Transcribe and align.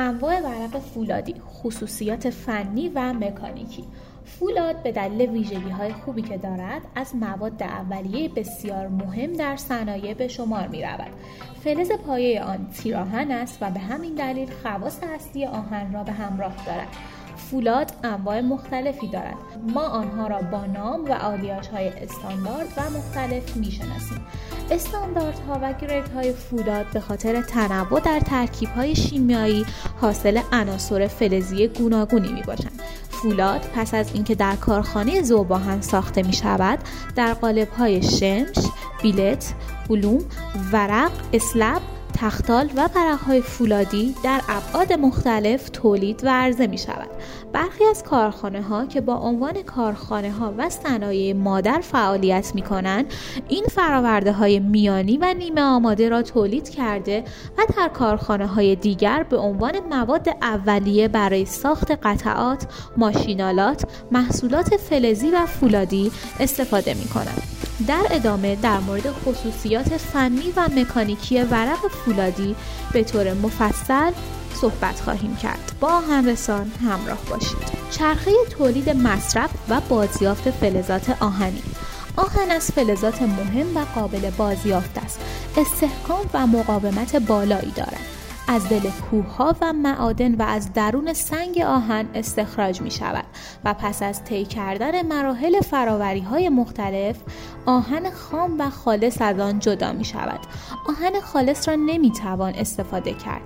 انواع 0.00 0.40
ورق 0.40 0.78
فولادی 0.78 1.34
خصوصیات 1.62 2.30
فنی 2.30 2.88
و 2.88 3.12
مکانیکی 3.12 3.84
فولاد 4.24 4.82
به 4.82 4.92
دلیل 4.92 5.30
ویژگی 5.30 5.70
های 5.70 5.92
خوبی 5.92 6.22
که 6.22 6.38
دارد 6.38 6.82
از 6.94 7.14
مواد 7.14 7.62
اولیه 7.62 8.28
بسیار 8.28 8.88
مهم 8.88 9.32
در 9.32 9.56
صنایع 9.56 10.14
به 10.14 10.28
شمار 10.28 10.68
می 10.68 10.82
رود. 10.82 11.10
فلز 11.64 11.92
پایه 11.92 12.42
آن 12.42 12.68
تیراهن 12.70 13.30
است 13.30 13.58
و 13.60 13.70
به 13.70 13.80
همین 13.80 14.14
دلیل 14.14 14.48
خواص 14.62 15.00
اصلی 15.14 15.46
آهن 15.46 15.92
را 15.92 16.02
به 16.02 16.12
همراه 16.12 16.54
دارد. 16.66 16.88
فولاد 17.36 17.92
انواع 18.04 18.40
مختلفی 18.40 19.08
دارد 19.08 19.36
ما 19.74 19.88
آنها 19.88 20.26
را 20.26 20.42
با 20.42 20.66
نام 20.66 21.04
و 21.04 21.12
آلیاژ 21.12 21.68
های 21.68 21.88
استاندارد 21.88 22.68
و 22.76 22.98
مختلف 22.98 23.56
می 23.56 23.70
شناسیم 23.70 24.26
استانداردها 24.70 25.58
و 25.62 25.74
های 26.14 26.32
فولاد 26.32 26.86
به 26.92 27.00
خاطر 27.00 27.42
تنوع 27.42 28.00
در 28.00 28.20
ترکیب 28.20 28.68
های 28.68 28.94
شیمیایی 28.94 29.66
حاصل 30.00 30.40
عناصر 30.52 31.06
فلزی 31.06 31.68
گوناگونی 31.68 32.32
می 32.32 32.42
باشند 32.42 32.80
فولاد 33.10 33.60
پس 33.74 33.94
از 33.94 34.14
اینکه 34.14 34.34
در 34.34 34.56
کارخانه 34.56 35.22
زوباهن 35.22 35.80
ساخته 35.80 36.22
می 36.22 36.32
شود 36.32 36.78
در 37.16 37.34
قالب 37.34 37.68
های 37.68 38.02
شمش، 38.02 38.56
بیلت، 39.02 39.54
بلوم، 39.88 40.24
ورق، 40.72 41.12
اسلب 41.32 41.82
تختال 42.20 42.70
و 42.76 42.88
های 43.26 43.40
فولادی 43.42 44.14
در 44.24 44.40
ابعاد 44.48 44.92
مختلف 44.92 45.68
تولید 45.68 46.24
و 46.24 46.28
عرضه 46.28 46.66
می 46.66 46.78
شود. 46.78 47.08
برخی 47.52 47.84
از 47.84 48.02
کارخانه 48.02 48.62
ها 48.62 48.86
که 48.86 49.00
با 49.00 49.14
عنوان 49.14 49.62
کارخانه 49.62 50.32
ها 50.32 50.54
و 50.58 50.70
صنایع 50.70 51.32
مادر 51.32 51.80
فعالیت 51.80 52.52
می 52.54 52.62
کنند 52.62 53.06
این 53.48 53.64
فراورده 53.64 54.32
های 54.32 54.60
میانی 54.60 55.18
و 55.18 55.34
نیمه 55.34 55.62
آماده 55.62 56.08
را 56.08 56.22
تولید 56.22 56.68
کرده 56.68 57.24
و 57.58 57.62
در 57.76 57.88
کارخانه 57.88 58.46
های 58.46 58.76
دیگر 58.76 59.22
به 59.22 59.36
عنوان 59.36 59.72
مواد 59.90 60.28
اولیه 60.42 61.08
برای 61.08 61.44
ساخت 61.44 61.90
قطعات، 61.90 62.66
ماشینالات، 62.96 63.84
محصولات 64.12 64.76
فلزی 64.76 65.30
و 65.30 65.46
فولادی 65.46 66.12
استفاده 66.40 66.94
می 66.94 67.04
کنند. 67.04 67.59
در 67.86 68.06
ادامه 68.10 68.56
در 68.56 68.78
مورد 68.78 69.12
خصوصیات 69.12 69.96
فنی 69.96 70.52
و 70.56 70.68
مکانیکی 70.76 71.42
ورق 71.42 71.88
فولادی 72.04 72.56
به 72.92 73.04
طور 73.04 73.34
مفصل 73.34 74.12
صحبت 74.54 75.00
خواهیم 75.00 75.36
کرد. 75.36 75.72
با 75.80 75.88
آهنرسان 75.88 76.72
همراه 76.84 77.18
باشید. 77.30 77.80
چرخه 77.90 78.30
تولید 78.50 78.90
مصرف 78.90 79.50
و 79.68 79.80
بازیافت 79.80 80.50
فلزات 80.50 81.22
آهنی. 81.22 81.62
آهن 82.16 82.50
از 82.50 82.70
فلزات 82.70 83.22
مهم 83.22 83.76
و 83.76 83.84
قابل 83.94 84.30
بازیافت 84.30 84.98
است. 85.04 85.20
استحکام 85.56 86.30
و 86.34 86.46
مقاومت 86.46 87.16
بالایی 87.16 87.72
دارد. 87.76 88.20
از 88.52 88.68
دل 88.68 88.90
کوه 89.10 89.56
و 89.60 89.72
معادن 89.72 90.34
و 90.34 90.42
از 90.42 90.72
درون 90.72 91.12
سنگ 91.12 91.58
آهن 91.58 92.06
استخراج 92.14 92.80
می 92.80 92.90
شود 92.90 93.24
و 93.64 93.74
پس 93.74 94.02
از 94.02 94.24
طی 94.24 94.44
کردن 94.44 95.06
مراحل 95.06 95.60
فراوری 95.60 96.20
های 96.20 96.48
مختلف 96.48 97.16
آهن 97.66 98.10
خام 98.10 98.56
و 98.58 98.70
خالص 98.70 99.16
از 99.20 99.38
آن 99.38 99.58
جدا 99.58 99.92
می 99.92 100.04
شود. 100.04 100.40
آهن 100.88 101.20
خالص 101.20 101.68
را 101.68 101.74
نمی 101.74 102.10
توان 102.10 102.54
استفاده 102.54 103.12
کرد. 103.12 103.42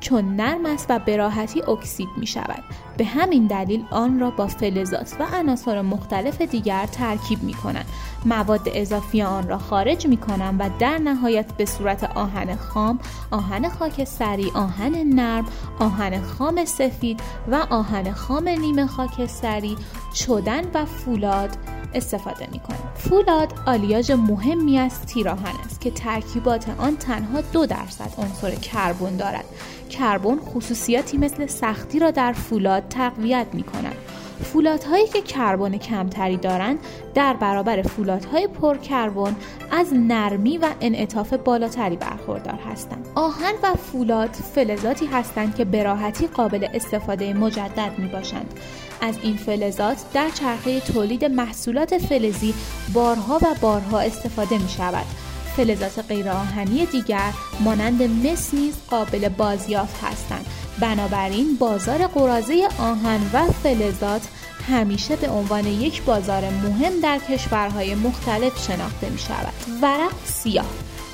چون 0.00 0.36
نرم 0.36 0.66
است 0.66 0.86
و 0.88 0.98
به 0.98 1.16
راحتی 1.16 1.62
اکسید 1.62 2.08
می 2.16 2.26
شود. 2.26 2.64
به 2.96 3.04
همین 3.04 3.46
دلیل 3.46 3.84
آن 3.90 4.20
را 4.20 4.30
با 4.30 4.46
فلزات 4.46 5.16
و 5.20 5.26
عناصر 5.36 5.82
مختلف 5.82 6.40
دیگر 6.42 6.86
ترکیب 6.86 7.42
می 7.42 7.54
کنند. 7.54 7.86
مواد 8.26 8.68
اضافی 8.74 9.22
آن 9.22 9.48
را 9.48 9.58
خارج 9.58 10.06
می 10.06 10.16
کنند 10.16 10.60
و 10.60 10.70
در 10.78 10.98
نهایت 10.98 11.52
به 11.56 11.64
صورت 11.64 12.04
آهن 12.16 12.56
خام 12.56 12.98
آهن 13.30 13.68
خاکستری 13.68 14.52
آهن 14.54 15.14
نرم 15.14 15.44
آهن 15.78 16.22
خام 16.22 16.64
سفید 16.64 17.20
و 17.50 17.66
آهن 17.70 18.12
خام 18.12 18.48
نیمه 18.48 18.86
خاکستری 18.86 19.76
چدن 20.14 20.62
و 20.74 20.84
فولاد 20.84 21.50
استفاده 21.94 22.48
می 22.52 22.60
کنیم. 22.60 22.80
فولاد 22.94 23.52
آلیاژ 23.66 24.10
مهمی 24.10 24.78
از 24.78 25.00
تیراهن 25.00 25.54
است 25.64 25.80
که 25.80 25.90
ترکیبات 25.90 26.68
آن 26.78 26.96
تنها 26.96 27.40
دو 27.40 27.66
درصد 27.66 28.10
عنصر 28.18 28.54
کربن 28.54 29.16
دارد 29.16 29.44
کربن 29.90 30.36
خصوصیاتی 30.36 31.18
مثل 31.18 31.46
سختی 31.46 31.98
را 31.98 32.10
در 32.10 32.32
فولاد 32.32 32.88
تقویت 32.88 33.46
می 33.52 33.62
کند 33.62 33.96
فولادهایی 34.44 35.06
که 35.06 35.22
کربن 35.22 35.76
کمتری 35.76 36.36
دارند 36.36 36.78
در 37.14 37.34
برابر 37.34 37.82
فولادهای 37.82 38.46
پرکربن 38.46 39.36
از 39.70 39.94
نرمی 39.94 40.58
و 40.58 40.66
انعطاف 40.80 41.32
بالاتری 41.32 41.96
برخوردار 41.96 42.58
هستند 42.72 43.08
آهن 43.14 43.54
و 43.62 43.74
فولاد 43.74 44.30
فلزاتی 44.30 45.06
هستند 45.06 45.54
که 45.54 45.64
به 45.64 45.82
راحتی 45.82 46.26
قابل 46.26 46.68
استفاده 46.74 47.34
مجدد 47.34 47.92
می 47.98 48.08
باشند 48.08 48.54
از 49.00 49.18
این 49.22 49.36
فلزات 49.36 50.04
در 50.14 50.30
چرخه 50.30 50.80
تولید 50.80 51.24
محصولات 51.24 51.98
فلزی 51.98 52.54
بارها 52.94 53.36
و 53.36 53.54
بارها 53.60 54.00
استفاده 54.00 54.58
می 54.58 54.68
شود 54.68 55.27
فلزات 55.58 56.04
غیرآهنی 56.08 56.86
دیگر 56.86 57.32
مانند 57.60 58.02
مس 58.02 58.54
نیز 58.54 58.74
قابل 58.90 59.28
بازیافت 59.28 60.04
هستند 60.04 60.46
بنابراین 60.80 61.56
بازار 61.56 62.06
قرازه 62.06 62.68
آهن 62.78 63.20
و 63.32 63.52
فلزات 63.62 64.28
همیشه 64.70 65.16
به 65.16 65.28
عنوان 65.28 65.66
یک 65.66 66.02
بازار 66.02 66.50
مهم 66.50 67.00
در 67.02 67.18
کشورهای 67.18 67.94
مختلف 67.94 68.66
شناخته 68.66 69.10
می 69.10 69.18
شود. 69.18 69.52
ورق 69.82 70.12
سیاه 70.24 70.66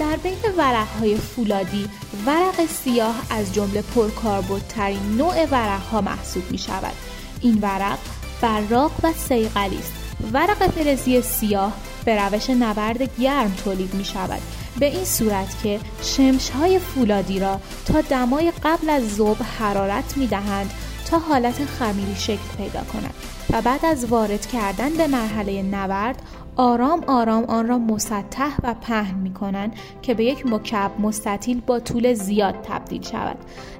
در 0.00 0.16
بین 0.16 0.54
ورق 0.56 0.88
های 1.00 1.16
فولادی 1.16 1.88
ورق 2.26 2.66
سیاه 2.66 3.14
از 3.30 3.54
جمله 3.54 3.82
پرکاربردترین 3.82 5.16
نوع 5.16 5.44
ورق 5.44 5.82
ها 5.82 6.00
محسوب 6.00 6.50
می 6.50 6.58
شود. 6.58 6.94
این 7.40 7.58
ورق 7.62 7.98
براق 8.42 8.92
و 9.02 9.12
سیقلی 9.12 9.78
است. 9.78 9.92
ورق 10.32 10.70
فلزی 10.70 11.22
سیاه 11.22 11.72
به 12.08 12.24
روش 12.24 12.50
نبرد 12.50 13.20
گرم 13.20 13.54
تولید 13.64 13.94
می 13.94 14.04
شود. 14.04 14.40
به 14.80 14.86
این 14.86 15.04
صورت 15.04 15.62
که 15.62 15.80
شمش 16.02 16.50
های 16.50 16.78
فولادی 16.78 17.40
را 17.40 17.60
تا 17.86 18.00
دمای 18.00 18.52
قبل 18.64 18.90
از 18.90 19.16
ذوب 19.16 19.36
حرارت 19.58 20.16
می 20.16 20.26
دهند 20.26 20.70
تا 21.10 21.18
حالت 21.18 21.64
خمیری 21.64 22.16
شکل 22.16 22.56
پیدا 22.56 22.80
کنند 22.92 23.14
و 23.50 23.62
بعد 23.62 23.84
از 23.84 24.04
وارد 24.04 24.46
کردن 24.46 24.96
به 24.96 25.06
مرحله 25.06 25.62
نبرد 25.62 26.22
آرام 26.56 27.04
آرام 27.06 27.44
آن 27.44 27.68
را 27.68 27.78
مسطح 27.78 28.50
و 28.62 28.74
پهن 28.74 29.14
می 29.14 29.34
کنند 29.34 29.72
که 30.02 30.14
به 30.14 30.24
یک 30.24 30.46
مکعب 30.46 31.00
مستطیل 31.00 31.60
با 31.66 31.80
طول 31.80 32.14
زیاد 32.14 32.54
تبدیل 32.62 33.02
شود. 33.02 33.36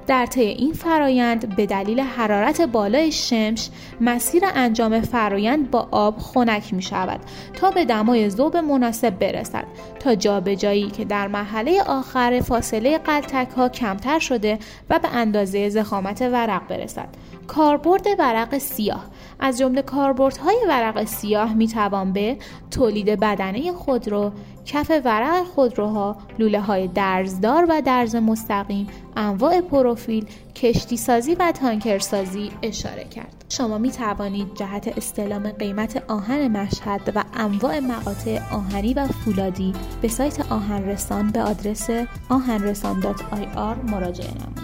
در 0.07 0.25
طی 0.25 0.41
این 0.41 0.73
فرایند 0.73 1.55
به 1.55 1.65
دلیل 1.65 1.99
حرارت 1.99 2.61
بالای 2.61 3.11
شمش 3.11 3.69
مسیر 4.01 4.43
انجام 4.55 5.01
فرایند 5.01 5.71
با 5.71 5.87
آب 5.91 6.17
خنک 6.17 6.73
می 6.73 6.81
شود 6.81 7.19
تا 7.53 7.71
به 7.71 7.85
دمای 7.85 8.29
ذوب 8.29 8.57
مناسب 8.57 9.19
برسد. 9.19 9.65
تا 9.99 10.15
جابجایی 10.15 10.89
که 10.89 11.05
در 11.05 11.27
مرحله 11.27 11.83
آخر 11.83 12.41
فاصله 12.41 12.97
قلتک 12.97 13.47
ها 13.57 13.69
کمتر 13.69 14.19
شده 14.19 14.59
و 14.89 14.99
به 14.99 15.07
اندازه 15.07 15.69
زخامت 15.69 16.21
ورق 16.21 16.67
برسد. 16.67 17.09
کاربرد 17.49 18.07
ورق 18.19 18.57
سیاه 18.57 19.05
از 19.39 19.57
جمله 19.57 19.81
کاربردهای 19.81 20.57
ورق 20.67 21.03
سیاه 21.03 21.53
می 21.53 21.67
توان 21.67 22.13
به 22.13 22.37
تولید 22.71 23.19
بدنه 23.19 23.71
خودرو، 23.71 24.31
کف 24.65 24.91
ورق 25.05 25.43
خودروها، 25.43 26.17
لوله 26.39 26.61
های 26.61 26.87
درزدار 26.87 27.65
و 27.69 27.81
درز 27.81 28.15
مستقیم، 28.15 28.87
انواع 29.15 29.61
پروفیل، 29.61 30.25
کشتی 30.55 30.97
سازی 30.97 31.35
و 31.35 31.51
تانکر 31.51 31.99
سازی 31.99 32.51
اشاره 32.61 33.03
کرد. 33.03 33.45
شما 33.49 33.77
می 33.77 33.91
توانید 33.91 34.47
جهت 34.55 34.97
استعلام 34.97 35.51
قیمت 35.51 36.03
آهن 36.07 36.47
مشهد 36.47 37.13
و 37.15 37.23
انواع 37.33 37.79
مقاطع 37.79 38.39
آهنی 38.51 38.93
و 38.93 39.07
فولادی 39.07 39.73
به 40.01 40.07
سایت 40.07 40.51
آهنرسان 40.51 41.31
به 41.31 41.41
آدرس 41.41 41.89
آهنرسان.ir 42.29 43.91
مراجعه 43.91 44.27
نمایید. 44.27 44.58